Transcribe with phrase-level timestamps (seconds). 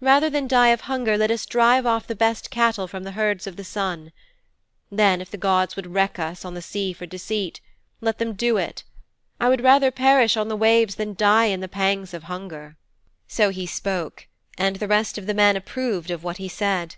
[0.00, 3.46] Rather than die of hunger let us drive off the best cattle from the herds
[3.46, 4.10] of the Sun.
[4.90, 7.60] Then, if the gods would wreck us on the sea for the deed,
[8.00, 8.84] let them do it.
[9.38, 12.78] I would rather perish on the waves than die in the pangs of hunger."'
[13.28, 16.96] 'So he spoke, and the rest of the men approved of what he said.